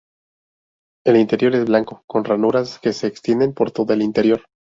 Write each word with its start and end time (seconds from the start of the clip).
El 1.05 1.15
interior 1.15 1.53
es 1.53 1.65
blanco, 1.65 2.01
con 2.07 2.25
ranuras 2.25 2.79
que 2.79 2.91
se 2.91 3.05
extienden 3.05 3.53
por 3.53 3.69
todo 3.69 3.93
el 3.93 4.01
interior. 4.01 4.43